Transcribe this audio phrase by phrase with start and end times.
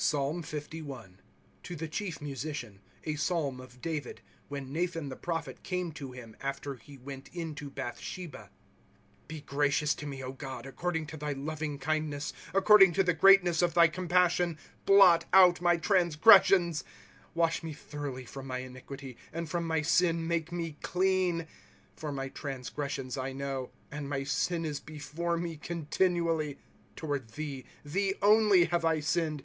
[0.03, 1.09] PSALM LI
[1.61, 2.79] To tlie Ciiief Musician.
[3.03, 7.53] A Psalm of David; when Nathan the prophet came to him, after he went in
[7.53, 8.49] to Bathsiieba.
[8.89, 13.61] * Be gracious to me, God, according to thy loving kindness; According to the greatness
[13.61, 15.79] of thy compassion blot out my'
[17.35, 21.47] Wash me thoroughly from my iniquity, And from my sin make me clean, ■.^
[21.95, 23.69] For my transgressions I know.
[23.91, 26.57] And my sin is before me continually.
[26.75, 29.39] * Toward thee, thee only, have I sinned.